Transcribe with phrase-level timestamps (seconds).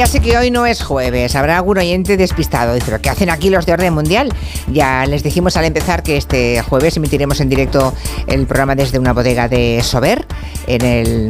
[0.00, 2.72] Ya sé que hoy no es jueves, habrá algún oyente despistado.
[2.72, 4.32] Dice, ¿pero qué hacen aquí los de Orden Mundial?
[4.72, 7.92] Ya les dijimos al empezar que este jueves emitiremos en directo
[8.26, 10.24] el programa desde una bodega de Sober,
[10.66, 11.28] en, el,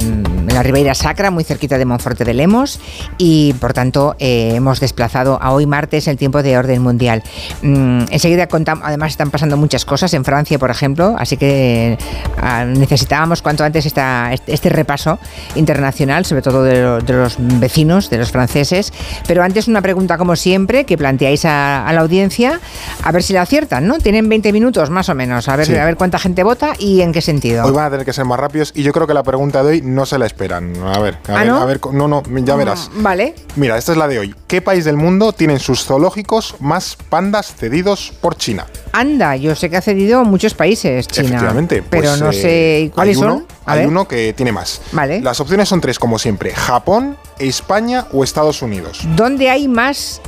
[0.50, 2.80] en la Ribeira Sacra, muy cerquita de Monforte de Lemos,
[3.18, 7.22] y por tanto eh, hemos desplazado a hoy martes el tiempo de Orden Mundial.
[7.62, 11.96] Mm, enseguida contamos, además están pasando muchas cosas en Francia, por ejemplo, así que
[12.42, 15.18] ah, necesitábamos cuanto antes esta, este, este repaso
[15.54, 18.92] internacional, sobre todo de, lo- de los vecinos, de los franceses.
[19.26, 22.60] Pero antes una pregunta como siempre que planteáis a, a la audiencia,
[23.04, 23.98] a ver si la aciertan, ¿no?
[23.98, 25.76] Tienen 20 minutos más o menos, a ver, Sí.
[25.76, 27.64] a ver cuánta gente vota y en qué sentido.
[27.64, 29.68] Hoy van a tener que ser más rápidos y yo creo que la pregunta de
[29.68, 30.74] hoy no se la esperan.
[30.82, 31.56] A ver, a ¿Ah, ver, no?
[31.60, 32.90] a ver, no, no, ya verás.
[32.94, 33.34] Mm, Vale.
[33.56, 34.34] Mira, esta es la de hoy.
[34.46, 38.66] ¿Qué país del mundo tiene en sus zoológicos más pandas cedidos por China?
[38.92, 41.28] Anda, yo sé que ha cedido muchos países, China.
[41.28, 41.82] Efectivamente.
[41.88, 43.46] Pero pues, no eh, sé cuáles hay uno, son.
[43.66, 43.88] A hay ver.
[43.88, 44.80] uno que tiene más.
[44.92, 45.20] Vale.
[45.20, 49.02] Las opciones son tres, como siempre: Japón, España o Estados Unidos.
[49.14, 50.20] ¿Dónde hay más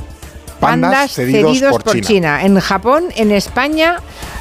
[0.59, 2.07] Pandas pandas cedidos cedidos, por por, China.
[2.07, 2.45] China.
[2.45, 3.97] ¿En Japón, en España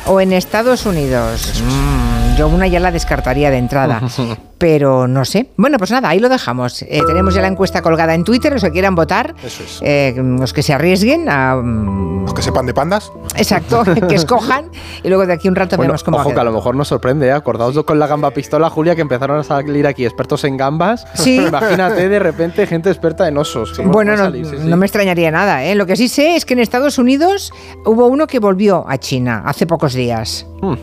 [0.06, 1.62] o en Estados Unidos?
[1.64, 4.00] Mm, yo una ya la descartaría de entrada,
[4.58, 5.48] pero no sé.
[5.56, 6.82] Bueno, pues nada, ahí lo dejamos.
[6.82, 9.80] Eh, tenemos ya la encuesta colgada en Twitter, los que quieran votar, Eso es.
[9.82, 11.56] eh, los que se arriesguen a...
[11.56, 13.12] mm, Los que sepan de pandas.
[13.36, 14.66] Exacto, que escojan
[15.02, 16.88] y luego de aquí un rato Bueno, vemos cómo ojo que a lo mejor nos
[16.88, 17.32] sorprende, ¿eh?
[17.32, 21.06] acordaos con la gamba pistola, Julia, que empezaron a salir aquí expertos en gambas.
[21.14, 21.36] Sí.
[21.48, 23.72] Imagínate de repente gente experta en osos.
[23.76, 24.46] ¿cómo Bueno, no, salir?
[24.46, 24.68] Sí, sí.
[24.68, 25.64] no me extrañaría nada.
[25.64, 25.74] ¿eh?
[25.74, 27.52] Lo que sí sé es que en Estados Unidos
[27.84, 30.46] hubo uno que volvió a China hace pocos días.
[30.60, 30.74] Hmm,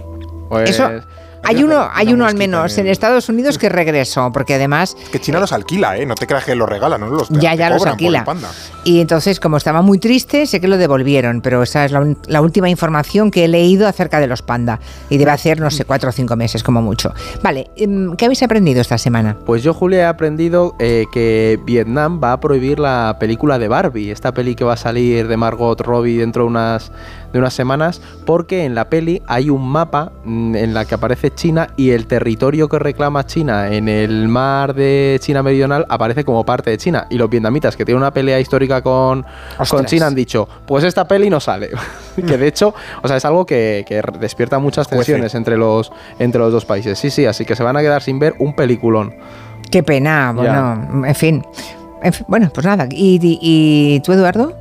[0.50, 0.90] pues, Eso,
[1.44, 5.40] hay uno, hay uno al menos en Estados Unidos que regresó, porque además Que China
[5.40, 6.06] los alquila, ¿eh?
[6.06, 8.24] No te creas que los regala, no los ya ya los alquila.
[8.24, 8.50] panda.
[8.84, 11.92] Y entonces, como estaba muy triste, sé que lo devolvieron, pero esa es
[12.28, 14.80] la última información que he leído acerca de los panda.
[15.10, 17.14] Y debe hacer, no sé, cuatro o cinco meses como mucho.
[17.44, 19.38] Vale, em, ¿qué habéis aprendido esta semana?
[19.46, 24.12] Pues yo, Julia, he aprendido eh, que Vietnam va a prohibir la película de Barbie,
[24.12, 26.92] esta peli que va a salir de Margot Robbie dentro de unas,
[27.34, 31.32] de unas semanas, porque en la peli hay un mapa mm, en la que aparece
[31.34, 36.46] China y el territorio que reclama China en el mar de China Meridional aparece como
[36.46, 37.08] parte de China.
[37.10, 39.26] Y los vietnamitas, que tienen una pelea histórica con,
[39.70, 39.86] con.
[39.86, 41.70] China, han dicho, pues esta peli no sale.
[42.16, 46.40] que de hecho, o sea, es algo que, que despierta muchas tensiones entre los, entre
[46.40, 46.98] los dos países.
[47.00, 49.14] Sí, sí, así que se van a quedar sin ver un peliculón.
[49.72, 51.46] Qué pena, bueno, en fin.
[52.02, 52.88] En fin, Bueno, pues nada.
[52.90, 54.54] ¿Y, y- y tú, Eduardo?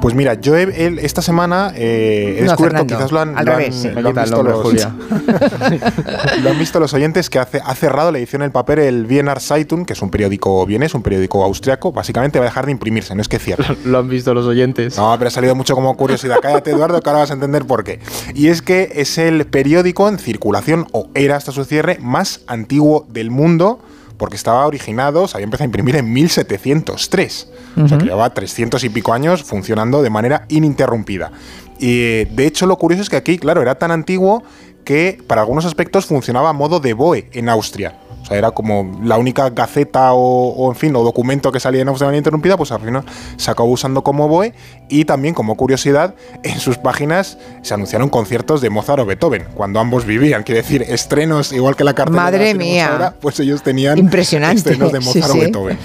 [0.00, 3.44] Pues mira, yo he- esta semana eh, he No, descubierto, Fernando, quizás lo han, al
[3.44, 3.88] lo han- revés, sí.
[3.88, 4.94] Me lo han quita el visto los, Julia.
[6.42, 9.06] lo han visto los oyentes que hace, ha cerrado la edición en el papel el
[9.06, 11.90] Wiener Zeitung, que es un periódico vienés, un periódico austriaco.
[11.92, 13.76] Básicamente va a dejar de imprimirse, no es que cierre.
[13.84, 14.96] Lo han visto los oyentes.
[14.96, 16.36] No, pero ha salido mucho como curiosidad.
[16.40, 17.98] Cállate, Eduardo, que ahora vas a entender por qué.
[18.34, 23.04] Y es que es el periódico en circulación, o era hasta su cierre, más antiguo
[23.10, 23.80] del mundo,
[24.18, 27.48] porque estaba originado, se había empezado a imprimir en 1703.
[27.82, 31.30] O sea, que llevaba 300 y pico años funcionando de manera ininterrumpida.
[31.78, 34.42] Y de hecho, lo curioso es que aquí, claro, era tan antiguo
[34.84, 37.94] que para algunos aspectos funcionaba a modo de BOE en Austria.
[38.28, 41.86] Sea, era como la única gaceta o, o, en fin, o documento que salía en
[41.88, 43.02] manera interrumpida, pues al final
[43.36, 44.52] se acabó usando como BOE.
[44.90, 49.80] Y también, como curiosidad, en sus páginas se anunciaron conciertos de Mozart o Beethoven, cuando
[49.80, 50.42] ambos vivían.
[50.42, 52.92] Quiere decir, estrenos, igual que la cartelera Madre mía.
[52.92, 54.58] ahora, pues ellos tenían Impresionante.
[54.58, 55.38] estrenos de Sí, Mozart sí.
[55.38, 55.78] o Beethoven.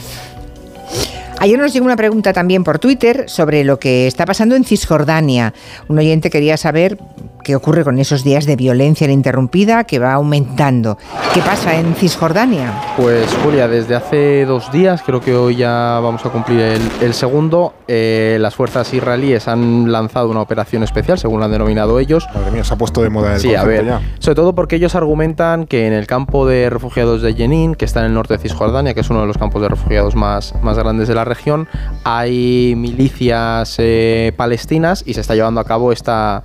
[1.40, 5.54] Ayer nos llegó una pregunta también por Twitter sobre lo que está pasando en Cisjordania.
[5.90, 6.98] Un oyente quería saber
[7.44, 10.98] qué ocurre con esos días de violencia ininterrumpida que va aumentando.
[11.34, 12.72] ¿Qué pasa en Cisjordania?
[12.98, 17.14] Pues Julia, desde hace dos días, creo que hoy ya vamos a cumplir el, el
[17.14, 22.28] segundo, eh, las fuerzas israelíes han lanzado una operación especial, según la han denominado ellos.
[22.34, 24.02] Madre mía, se ha puesto de moda el Sí, a ver, ya.
[24.20, 28.00] sobre todo porque ellos argumentan que en el campo de refugiados de Jenin, que está
[28.00, 30.78] en el norte de Cisjordania, que es uno de los campos de refugiados más, más
[30.78, 31.68] grandes de la región,
[32.04, 36.44] hay milicias eh, palestinas y se está llevando a cabo esta,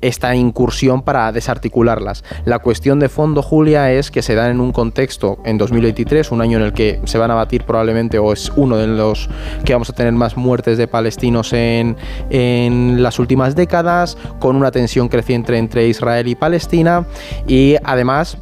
[0.00, 2.24] esta incursión para desarticularlas.
[2.44, 6.40] La cuestión de fondo, Julia, es que se dan en un contexto en 2023, un
[6.40, 9.28] año en el que se van a batir probablemente, o es uno de los
[9.64, 11.96] que vamos a tener más muertes de palestinos en,
[12.30, 17.06] en las últimas décadas, con una tensión creciente entre Israel y Palestina,
[17.46, 18.38] y además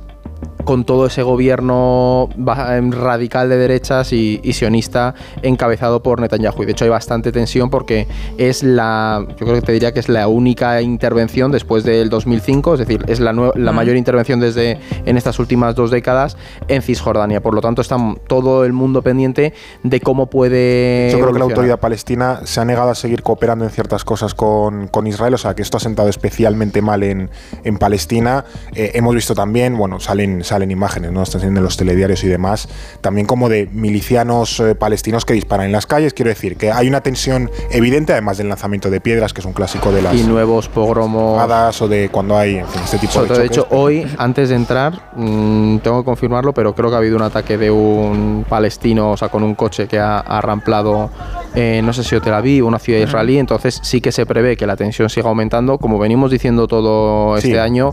[0.69, 6.63] con todo ese gobierno em, radical de derechas y, y sionista encabezado por Netanyahu.
[6.63, 8.07] Y de hecho hay bastante tensión porque
[8.37, 12.75] es la, yo creo que te diría que es la única intervención después del 2005,
[12.75, 16.37] es decir, es la, nue- la mayor intervención desde en estas últimas dos décadas
[16.69, 17.41] en Cisjordania.
[17.41, 19.55] Por lo tanto, está todo el mundo pendiente
[19.85, 21.09] de cómo puede.
[21.13, 24.35] Yo creo que la autoridad palestina se ha negado a seguir cooperando en ciertas cosas
[24.35, 27.31] con, con Israel, o sea que esto ha sentado especialmente mal en,
[27.65, 28.45] en Palestina.
[28.75, 31.23] Eh, hemos visto también, bueno, salen, salen salen imágenes, ¿no?
[31.23, 32.69] Están saliendo en los telediarios y demás,
[33.01, 36.15] también como de milicianos eh, palestinos que disparan en las calles.
[36.15, 39.53] Quiero decir que hay una tensión evidente, además del lanzamiento de piedras, que es un
[39.53, 40.15] clásico de las.
[40.15, 41.39] Y nuevos pogromos.
[41.81, 43.39] O de cuando hay este tipo de.
[43.39, 47.17] de hecho, hoy, antes de entrar, mm, tengo que confirmarlo, pero creo que ha habido
[47.17, 51.11] un ataque de un palestino, o sea, con un coche que ha, arramplado,
[51.55, 53.39] eh, no sé si Tel Aviv, una ciudad israelí.
[53.39, 55.79] Entonces, sí que se prevé que la tensión siga aumentando.
[55.79, 57.91] Como venimos diciendo todo este año,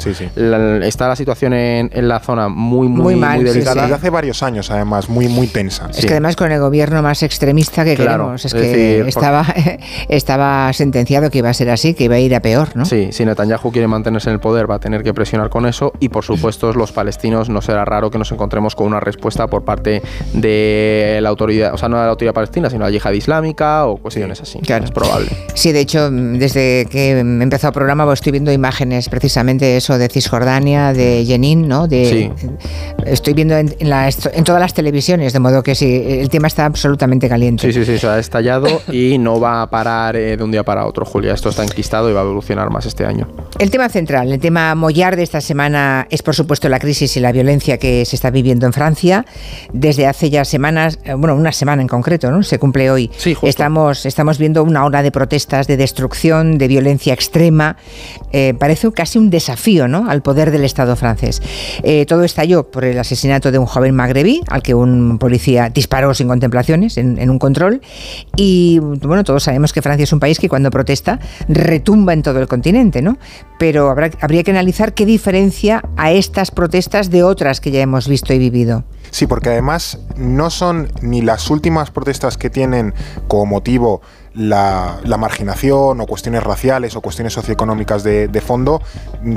[0.83, 3.81] está la situación en, la zona muy, muy, muy, delicada.
[3.81, 5.89] Desde hace varios años, además, muy, muy tensa.
[5.93, 9.45] Es que además con el gobierno más extremista que queremos, es, que estaba,
[10.07, 12.85] estaba sentenciado que iba a ser así, que iba a ir a peor, ¿no?
[12.85, 15.91] Sí, si Netanyahu quiere mantenerse en el poder, va a tener que presionar con eso
[15.99, 19.65] y, por supuesto, los palestinos no será raro que nos encontremos con una respuesta por
[19.65, 20.01] parte
[20.33, 23.85] de la autoridad, o sea, no de la autoridad palestina, sino de la yihad islámica
[23.85, 24.59] o cuestiones así.
[24.59, 24.85] Claro.
[24.85, 25.27] Es probable.
[25.53, 30.07] Sí, de hecho, desde que empezó el programa pues, estoy viendo imágenes precisamente eso de
[30.07, 31.87] Cisjordania, de Jenin, ¿no?
[31.87, 32.31] De,
[33.05, 37.29] Estoy viendo en, en, todas las televisiones, de modo que sí, el tema está absolutamente
[37.29, 37.65] caliente.
[37.65, 40.63] Sí, sí, sí, se ha estallado y no va a parar eh, de un día
[40.63, 41.33] para otro, Julia.
[41.33, 43.27] Esto está enquistado y va a evolucionar más este año.
[43.59, 47.19] El tema central, el tema mollar de esta semana es, por supuesto, la crisis y
[47.19, 49.25] la violencia que se está viviendo en Francia.
[49.71, 52.43] Desde hace ya semanas, eh, bueno, una semana en concreto, ¿no?
[52.43, 53.11] Se cumple hoy.
[53.17, 57.77] Sí, Estamos, estamos viendo una ola de protestas, de destrucción, de violencia extrema.
[58.31, 60.09] Eh, parece casi un desafío ¿no?
[60.09, 61.41] al poder del Estado francés.
[61.83, 66.13] Eh, todo estalló por el asesinato de un joven magrebí al que un policía disparó
[66.13, 67.81] sin contemplaciones en, un control.
[68.35, 72.39] Y bueno, todos sabemos que Francia es un país que cuando protesta retumba en todo
[72.39, 73.17] el continente, ¿no?
[73.57, 78.33] Pero habría que analizar qué diferencia a estas protestas de otras que ya hemos visto
[78.33, 78.83] y vivido.
[79.11, 82.93] Sí, porque además no son ni las últimas protestas que tienen
[83.27, 84.01] como motivo
[84.35, 88.81] la, marginación o cuestiones raciales o cuestiones socioeconómicas de, fondo,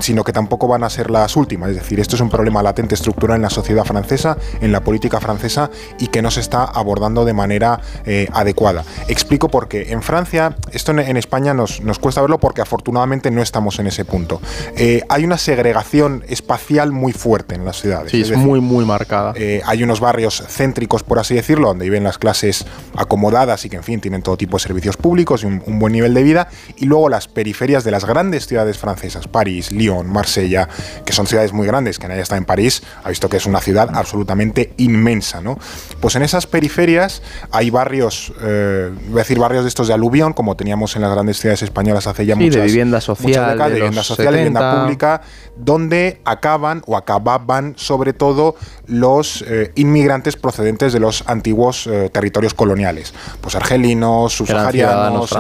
[0.00, 1.70] sino que tampoco van a ser las últimas.
[1.70, 5.20] Es decir, esto es un problema latente estructural en la sociedad francesa, en la política
[5.20, 8.84] francesa y que no se está abordando de manera eh, adecuada.
[9.06, 9.92] Explico por qué.
[9.92, 14.04] En Francia, esto en, España nos, nos, cuesta verlo porque afortunadamente no estamos en ese
[14.04, 14.40] punto.
[14.76, 18.10] Eh, hay una segregación espacial muy fuerte en las ciudades.
[18.10, 19.32] Sí, es, muy, muy marcada.
[19.36, 22.66] Eh, hay unos barrios céntricos, por así decirlo, donde viven las clases
[22.96, 26.14] acomodadas y que, en fin, tienen todo tipo de servicios públicos y un, buen nivel
[26.14, 30.68] de vida, y luego las periferias de las grandes ciudades francesas, París, Lyon, Marsella,
[31.04, 33.60] que son ciudades muy grandes, que nadie está en París, ha visto que es una
[33.60, 35.58] ciudad absolutamente inmensa, ¿no?
[36.00, 40.32] Pues en esas periferias hay barrios, eh, voy a decir barrios de estos de aluvión,
[40.32, 43.74] como teníamos en las grandes ciudades españolas hace ya muchas, de vivienda social, décadas, de,
[43.74, 45.22] vivienda social, vivienda pública,
[45.58, 48.56] donde acaban o acababan sobre todo
[48.86, 55.32] los eh, inmigrantes procedentes de los antiguos eh, territorios coloniales, pues argelinos, subsaharianos,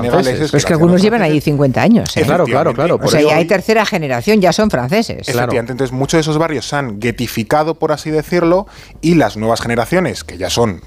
[0.52, 2.16] es que algunos llevan ahí 50 años.
[2.16, 2.22] ¿eh?
[2.22, 2.98] Claro, claro, claro.
[3.02, 5.28] o sea, ya hay tercera generación, ya son franceses.
[5.28, 8.66] Efectivamente, entonces muchos de esos barrios se han getificado, por así decirlo,
[9.00, 10.82] y las nuevas generaciones, que ya son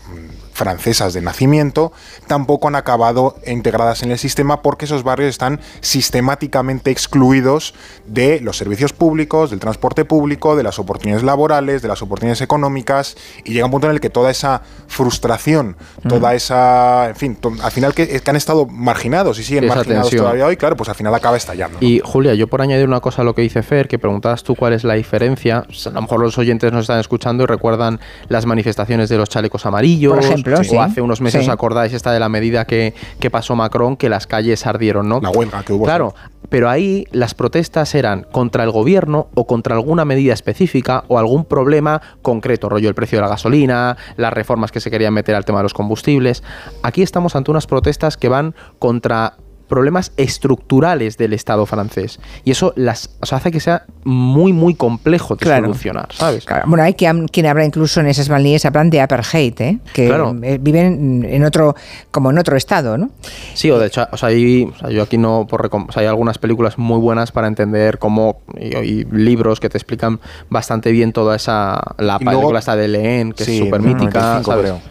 [0.61, 1.91] francesas de nacimiento
[2.27, 7.73] tampoco han acabado integradas en el sistema porque esos barrios están sistemáticamente excluidos
[8.05, 13.17] de los servicios públicos, del transporte público, de las oportunidades laborales, de las oportunidades económicas
[13.43, 15.77] y llega un punto en el que toda esa frustración,
[16.07, 20.57] toda esa, en fin, al final que, han estado marginados y siguen marginados todavía hoy,
[20.57, 21.79] claro, pues al final acaba estallando.
[21.81, 24.55] Y Julia, yo por añadir una cosa a lo que dice Fer, que preguntabas tú
[24.55, 27.99] cuál es la diferencia, a lo mejor los oyentes nos están escuchando y recuerdan
[28.29, 32.19] las manifestaciones de los chalecos amarillos, por ejemplo, o hace unos meses, acordáis esta de
[32.19, 35.19] la medida que, que, pasó Macron, que las calles ardieron, ¿no?
[35.21, 35.85] La huelga que hubo.
[35.85, 36.13] Claro,
[36.49, 41.45] pero ahí las protestas eran contra el gobierno o contra alguna medida específica o algún
[41.45, 45.45] problema concreto, rollo el precio de la gasolina, las reformas que se querían meter al
[45.45, 46.43] tema de los combustibles.
[46.83, 49.35] Aquí estamos ante unas protestas que van contra
[49.71, 52.19] problemas estructurales del Estado francés.
[52.43, 56.45] Y eso las hace que sea muy, muy complejo de solucionar, ¿sabes?
[56.65, 59.79] Bueno, hay quien, quien habla incluso en esas se hablan de apartheid, ¿eh?
[59.93, 60.09] que
[60.43, 61.73] eh, viven en otro,
[62.11, 63.11] como en otro estado, ¿no?
[63.53, 67.31] Sí, o de hecho, o sea, yo aquí no, por hay algunas películas muy buenas
[67.31, 72.75] para entender cómo, y, libros que te explican bastante bien toda esa, la película esta
[72.75, 74.41] de Leen, que es súper mítica,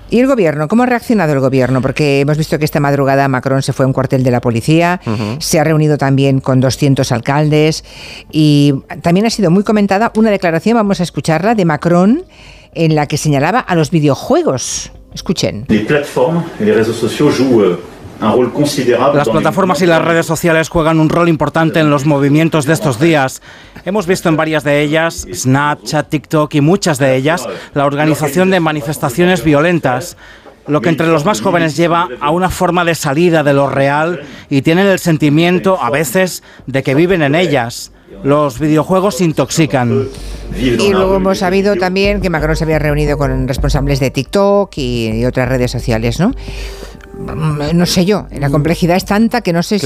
[0.09, 0.67] ¿Y el gobierno?
[0.69, 1.83] ¿Cómo ha reaccionado el gobierno?
[1.83, 4.70] Porque hemos visto que esta madrugada Macron se fue a un cuartel de la policía
[5.39, 7.85] se ha reunido también con 200 alcaldes
[8.31, 12.25] y también ha sido muy comentada una declaración, vamos a escucharla, de Macron
[12.75, 14.93] en la que señalaba a los videojuegos.
[15.13, 15.65] Escuchen.
[19.15, 23.01] Las plataformas y las redes sociales juegan un rol importante en los movimientos de estos
[23.01, 23.41] días.
[23.85, 28.61] Hemos visto en varias de ellas, Snapchat, TikTok y muchas de ellas, la organización de
[28.61, 30.19] manifestaciones violentas
[30.71, 34.21] lo que entre los más jóvenes lleva a una forma de salida de lo real
[34.49, 37.93] y tienen el sentimiento a veces de que viven en ellas.
[38.25, 40.09] Los videojuegos intoxican.
[40.57, 45.25] Y luego hemos sabido también que Macron se había reunido con responsables de TikTok y,
[45.25, 46.33] otras redes sociales, ¿no?
[47.27, 49.79] Mm, no sé yo, la complejidad es tanta que no sé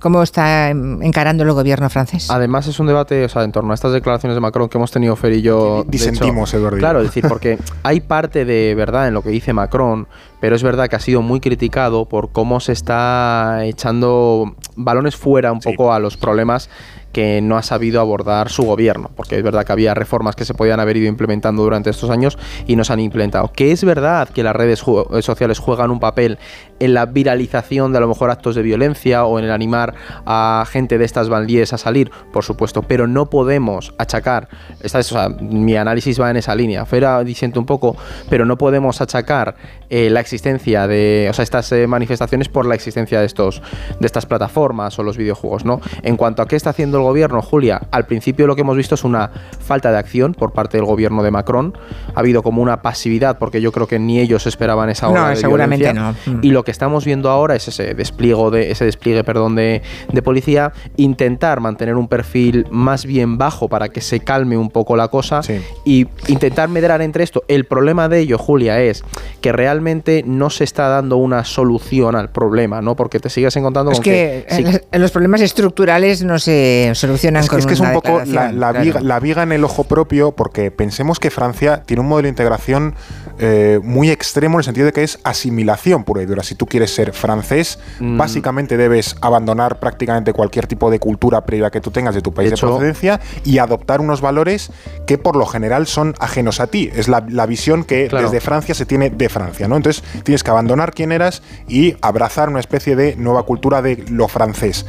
[0.00, 2.30] cómo está encarando el gobierno francés.
[2.30, 4.90] Además es un debate, o sea, en torno a estas declaraciones de Macron que hemos
[4.90, 5.84] tenido Fer y yo.
[5.86, 6.78] Disentimos, Eduardo.
[6.78, 10.06] Claro, es decir, porque hay parte de verdad en lo que dice Macron,
[10.40, 15.52] pero es verdad que ha sido muy criticado por cómo se está echando balones fuera
[15.52, 16.68] un poco a los problemas
[17.14, 20.52] que no ha sabido abordar su gobierno, porque es verdad que había reformas que se
[20.52, 23.50] podían haber ido implementando durante estos años y no se han implementado.
[23.52, 24.80] Que es verdad que las redes
[25.20, 26.38] sociales juegan un papel
[26.80, 29.94] en la viralización de a lo mejor actos de violencia o en el animar
[30.26, 34.48] a gente de estas banlieues a salir, por supuesto, pero no podemos achacar,
[34.80, 37.96] esta es, mi análisis va en esa línea, Fera diciendo un poco,
[38.28, 39.54] pero no podemos achacar
[39.90, 43.62] eh, la existencia de, o sea, estas eh, manifestaciones por la existencia de estos,
[44.00, 45.80] de estas plataformas o los videojuegos, ¿no?
[46.02, 48.94] En cuanto a qué está haciendo el gobierno, Julia, al principio lo que hemos visto
[48.94, 51.76] es una falta de acción por parte del gobierno de Macron.
[52.14, 55.36] Ha habido como una pasividad porque yo creo que ni ellos esperaban esa hora no,
[55.36, 56.14] seguramente no.
[56.42, 60.22] Y lo que estamos viendo ahora es ese despliegue de ese despliegue, perdón, de, de
[60.22, 65.08] policía, intentar mantener un perfil más bien bajo para que se calme un poco la
[65.08, 65.40] cosa
[65.84, 67.44] y intentar medrar entre esto.
[67.48, 69.04] El problema de ello, Julia, es
[69.40, 72.96] que realmente no se está dando una solución al problema, ¿no?
[72.96, 74.46] Porque te sigues encontrando es con que,
[74.90, 78.22] en los problemas estructurales no se solucionan es con que, es, que es un poco
[78.24, 82.94] la, viga, en el ojo propio, porque pensemos que Francia tiene un modelo de integración
[83.38, 86.42] eh, muy extremo en el sentido de que es asimilación pura y dura.
[86.42, 88.16] Si tú quieres ser francés, mm.
[88.16, 92.50] básicamente debes abandonar prácticamente cualquier tipo de cultura previa que tú tengas de tu país
[92.50, 94.70] de, procedencia y adoptar unos valores
[95.06, 96.90] que por lo general son ajenos a ti.
[96.94, 99.76] Es la, visión que desde Francia se tiene de Francia, ¿no?
[99.76, 104.28] Entonces tienes que abandonar quién eras y abrazar una especie de nueva cultura de lo
[104.28, 104.86] francés.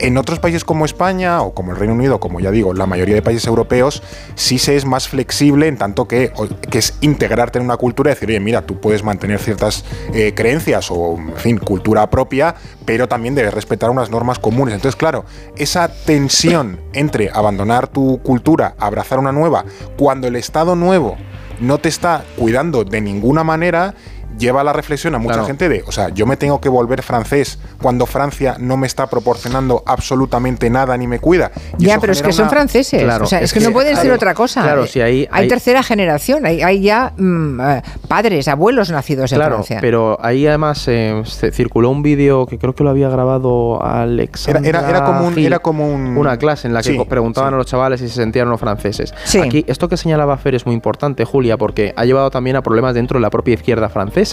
[0.00, 3.14] En otros países como España o como el Reino Unido, como ya digo, la mayoría
[3.14, 4.02] de países europeos,
[4.34, 6.32] sí se es más flexible en tanto que,
[6.70, 10.32] que es integrarte en una cultura y decir, oye, mira, tú puedes mantener ciertas eh,
[10.34, 14.74] creencias o, en fin, cultura propia, pero también debes respetar unas normas comunes.
[14.74, 15.24] Entonces, claro,
[15.56, 19.64] esa tensión entre abandonar tu cultura, abrazar una nueva,
[19.96, 21.16] cuando el Estado nuevo
[21.60, 23.94] no te está cuidando de ninguna manera
[24.38, 27.58] lleva la reflexión a mucha gente de, o sea, yo me tengo que volver francés
[27.80, 31.50] cuando Francia no me está proporcionando absolutamente nada ni me cuida.
[31.78, 33.02] ya, pero es que son franceses.
[33.20, 34.62] o sea, es, que, no pueden ser otra cosa.
[34.62, 39.38] Claro, si hay, hay, tercera generación, hay, hay ya mm, eh, padres, abuelos nacidos en
[39.38, 39.78] claro, Francia.
[39.80, 41.22] Pero ahí además eh,
[41.52, 44.48] circuló un vídeo que creo que lo había grabado Alex.
[44.48, 48.00] Era, era, como, un, era como una clase en la que preguntaban a los chavales
[48.00, 49.14] si se sentían los franceses.
[49.42, 52.94] Aquí, esto que señalaba Fer es muy importante, Julia, porque ha llevado también a problemas
[52.94, 54.23] dentro de la propia izquierda francesa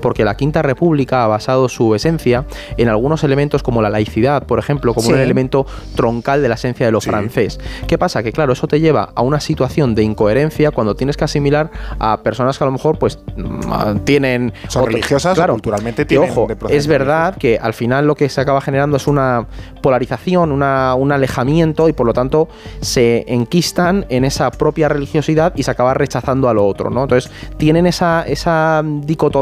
[0.00, 2.44] porque la Quinta República ha basado su esencia
[2.76, 6.86] en algunos elementos como la laicidad, por ejemplo, como un elemento troncal de la esencia
[6.86, 7.58] de lo francés.
[7.86, 8.22] ¿Qué pasa?
[8.22, 12.22] Que claro, eso te lleva a una situación de incoherencia cuando tienes que asimilar a
[12.22, 14.52] personas que a lo mejor pues mm, tienen...
[14.68, 16.30] Son religiosas, claro, culturalmente tienen...
[16.30, 19.46] ojo, es verdad que al final lo que se acaba generando es una
[19.82, 22.48] polarización, una, un alejamiento y por lo tanto
[22.80, 27.02] se enquistan en esa propia religiosidad y se acaba rechazando a lo otro, ¿no?
[27.02, 29.37] Entonces tienen esa, esa dicotomía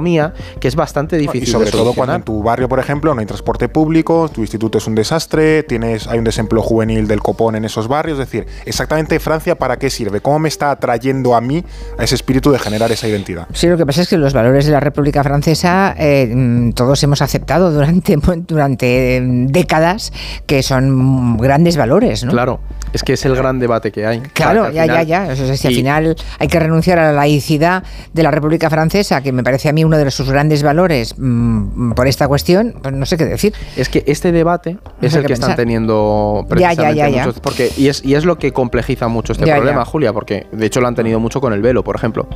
[0.61, 1.43] que es bastante difícil.
[1.43, 4.79] Y sobre todo cuando en tu barrio, por ejemplo, no hay transporte público, tu instituto
[4.79, 8.19] es un desastre, tienes, hay un desempleo juvenil del copón en esos barrios.
[8.19, 11.65] Es decir, exactamente Francia para qué sirve, cómo me está atrayendo a mí
[11.99, 13.47] a ese espíritu de generar esa identidad.
[13.53, 17.03] Sí, lo que pasa es que los valores de la República Francesa eh, mm, todos
[17.03, 18.17] hemos aceptado durante,
[18.49, 20.13] durante mm, décadas
[20.47, 22.33] que son grandes valores, ¿no?
[22.33, 22.61] Claro,
[22.93, 24.21] es que es el gran debate que hay.
[24.33, 25.29] Claro, ya, ya, ya.
[25.31, 29.23] O sea, si al final hay que renunciar a la laicidad de la República Francesa,
[29.23, 32.95] que me parece a mí uno de sus grandes valores mm, por esta cuestión, pues
[32.95, 33.55] no sé qué decir.
[33.77, 38.05] Es que este debate es el que, están teniendo precisamente ya, ya, porque y es,
[38.05, 41.21] y es lo que complejiza mucho este problema, Julia, porque de hecho lo han tenido
[41.21, 42.29] mucho con el velo, por ejemplo.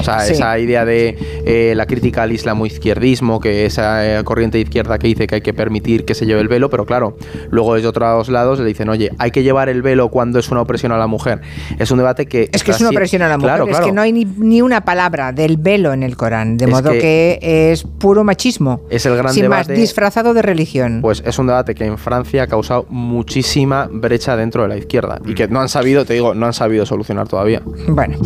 [0.00, 4.98] O sea, esa idea de eh, la crítica al islamo-izquierdismo, que esa eh, corriente izquierda
[4.98, 7.16] que dice que hay que permitir que se lleve el velo, pero claro,
[7.50, 10.60] luego desde otros lados le dicen, oye, hay que llevar el velo cuando es una
[10.60, 11.40] opresión a la mujer.
[11.78, 12.48] Es un debate que...
[12.52, 15.32] Es que es una opresión a la mujer, es que no hay ni, una palabra
[15.32, 18.80] del velo en el Corán, de modo que, es puro machismo.
[18.90, 21.00] Es el gran sin más, disfrazado de religión.
[21.00, 25.20] Pues es un debate que en Francia ha causado muchísima brecha dentro de la izquierda
[25.24, 27.62] y que no han sabido, te digo, no han sabido solucionar todavía.
[27.88, 28.16] Bueno,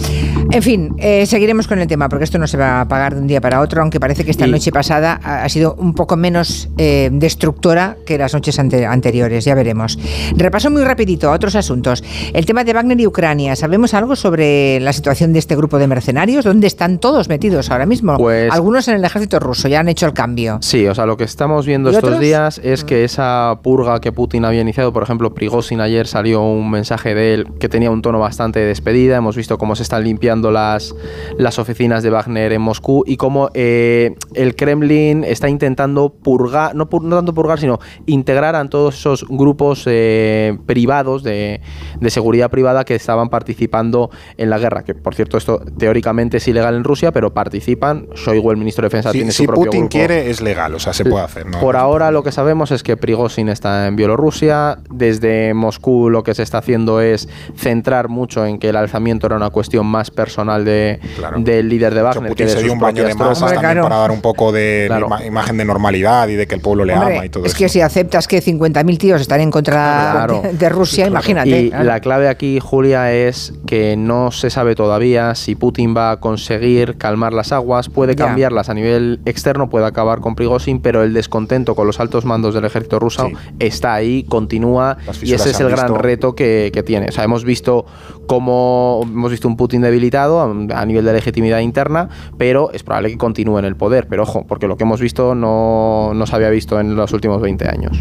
[0.50, 3.20] en fin, eh, seguiremos con el tema porque esto no se va a apagar de
[3.20, 6.68] un día para otro, aunque parece que esta noche pasada ha, sido un poco menos
[6.78, 9.98] eh, destructora que las noches anteriores, ya veremos.
[10.36, 12.02] Repaso muy rapidito a otros asuntos.
[12.32, 13.56] El tema de Wagner y Ucrania.
[13.56, 16.44] ¿Sabemos algo sobre la situación de este grupo de mercenarios?
[16.44, 18.16] ¿Dónde están todos metidos ahora mismo?
[18.16, 20.58] Pues, Algunos en el ejército ruso ya han hecho el cambio.
[20.60, 24.44] Sí, o sea, lo que estamos viendo estos días es que esa purga que Putin
[24.44, 28.18] había iniciado, por ejemplo, Prigozhin ayer salió un mensaje de él que tenía un tono
[28.18, 29.16] bastante de despedida.
[29.16, 30.94] Hemos visto cómo se están limpiando las,
[31.38, 36.88] las oficinas de Wagner en Moscú y cómo eh, el Kremlin está intentando purgar, no,
[36.90, 41.60] no, tanto purgar, sino integrar a todos esos grupos eh, privados de,
[42.00, 44.82] de, seguridad privada que estaban participando en la guerra.
[44.84, 48.08] Que por cierto, esto teóricamente es ilegal en Rusia, pero participan.
[48.38, 51.04] Shoigu, el ministro de Defensa, tiene su propio Putin quiere, es legal, o sea, se
[51.04, 51.46] puede hacer.
[51.60, 54.78] Por ahora lo que sabemos es que Prigozhin está en Bielorrusia.
[54.90, 59.36] Desde Moscú lo que se está haciendo es centrar mucho en que el alzamiento era
[59.36, 61.00] una cuestión más personal de,
[61.38, 62.34] del líder de Wagner.
[62.34, 64.90] que se dio un baño de masas también para dar un poco de
[65.26, 67.56] imagen de normalidad y de que el pueblo le ama y todo es eso.
[67.56, 71.48] Es que si aceptas que 50.000 tíos están en contra de, Rusia, imagínate.
[71.48, 76.20] Y la clave aquí, Julia, es que no se sabe todavía si Putin va a
[76.20, 81.14] conseguir calmar las aguas, puede cambiarlas a nivel externo, puede acabar con Prigozhin, pero el
[81.14, 85.70] descontento con los altos mandos del ejército ruso está ahí, continúa y ese es el
[85.70, 87.06] gran reto que, que tiene.
[87.08, 87.86] O sea, hemos visto
[88.28, 93.18] cómo hemos visto un Putin debilitado a, nivel de legitimidad interna, pero es probable que
[93.18, 94.06] continúe en el poder.
[94.08, 97.40] Pero ojo, porque lo que hemos visto no, no se había visto en los últimos
[97.40, 97.98] 20 años.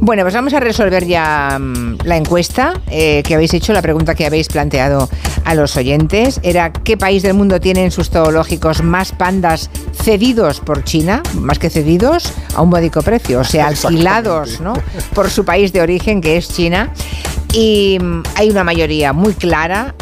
[0.00, 4.14] Bueno, pues vamos a resolver ya mm, la encuesta eh, que habéis hecho, la pregunta
[4.14, 5.08] que habéis planteado
[5.44, 6.40] a los oyentes.
[6.42, 11.22] Era ¿qué país del mundo tiene en sus zoológicos más pandas cedidos por China?
[11.34, 14.74] Más que cedidos, a un módico precio, o sea, alquilados ¿no?
[15.14, 16.92] por su país de origen, que es China.
[17.52, 19.94] Y mm, hay una mayoría muy clara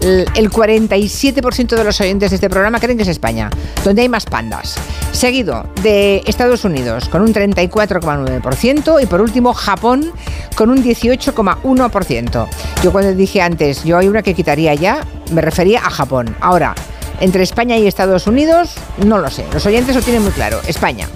[0.00, 3.50] el 47% de los oyentes de este programa creen que es España,
[3.84, 4.76] donde hay más pandas.
[5.12, 10.10] Seguido de Estados Unidos con un 34,9% y por último Japón
[10.56, 12.48] con un 18,1%.
[12.82, 16.34] Yo cuando dije antes, yo hay una que quitaría ya, me refería a Japón.
[16.40, 16.74] Ahora,
[17.20, 18.74] entre España y Estados Unidos,
[19.04, 19.44] no lo sé.
[19.52, 20.60] Los oyentes lo tienen muy claro.
[20.66, 21.08] España.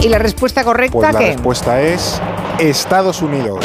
[0.00, 2.20] ¿Y la respuesta correcta pues la respuesta es
[2.58, 3.64] Estados Unidos.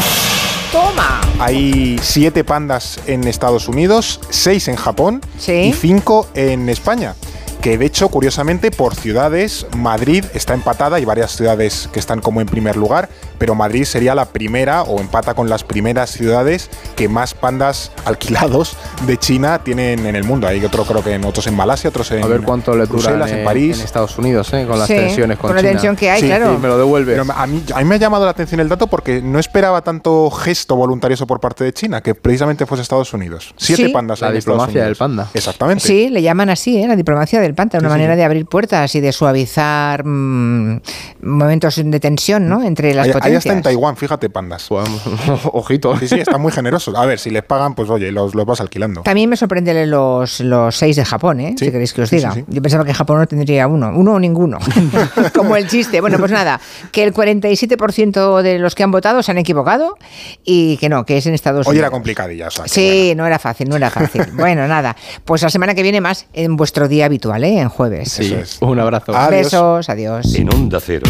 [0.71, 1.19] ¡Toma!
[1.39, 7.15] Hay siete pandas en Estados Unidos, seis en Japón y cinco en España
[7.61, 12.41] que de hecho, curiosamente, por ciudades, Madrid está empatada, hay varias ciudades que están como
[12.41, 13.07] en primer lugar,
[13.41, 18.77] pero Madrid sería la primera o empata con las primeras ciudades que más pandas alquilados
[19.07, 20.45] de China tienen en el mundo.
[20.45, 23.27] Hay otro creo que en otros en Malasia, otros en A ver cuánto le dura
[23.27, 23.79] en, París.
[23.79, 24.67] En Estados Unidos, ¿eh?
[24.69, 26.59] con las tensiones con, con la tensión que hay, claro.
[26.59, 27.19] me lo devuelve.
[27.19, 30.29] a, mí, a mí me ha llamado la atención el dato porque no esperaba tanto
[30.29, 33.55] gesto voluntarioso por parte de China, que precisamente fuese Estados Unidos.
[33.57, 35.29] Siete pandas La diplomacia del panda.
[35.33, 35.83] Exactamente.
[35.83, 36.87] Sí, le llaman así, ¿eh?
[36.87, 40.81] la diplomacia del panta, una manera de abrir puertas y de suavizar mm,
[41.23, 42.61] momentos de tensión ¿no?
[42.61, 43.30] entre las potencias.
[43.31, 44.67] Ahí está en Taiwán, fíjate, pandas.
[45.53, 45.97] ojito.
[45.97, 46.95] Sí, sí, están muy generosos.
[46.95, 49.01] A ver, si les pagan, pues oye, los, los vas alquilando.
[49.01, 51.55] También me sorprende los, los seis de Japón, ¿eh?
[51.57, 52.35] si queréis que os diga.
[52.47, 54.59] Yo pensaba que Japón no tendría uno, uno o ninguno,
[55.35, 56.01] como el chiste.
[56.01, 56.59] Bueno, pues nada,
[56.91, 59.97] que el 47% de los que han votado se han equivocado
[60.43, 61.73] y que no, que es en Estados Unidos.
[61.73, 64.25] Hoy era complicadilla, o sea, Sí, no era fácil, no era fácil.
[64.33, 67.59] bueno, nada, pues la semana que viene más en vuestro día habitual, ¿eh?
[67.59, 68.11] en jueves.
[68.11, 69.13] Sí, un abrazo.
[69.29, 70.33] Besos, adiós.
[70.35, 71.07] En Onda Cero.